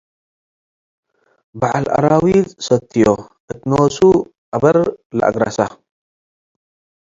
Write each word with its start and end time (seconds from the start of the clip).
በዐል 1.59 1.85
አራዊት 1.97 2.49
ሰትዮ 2.67 3.05
እት 3.51 3.61
ኖሱ 3.71 3.97
አበር 4.55 4.77
ለአግረሰ 5.17 5.57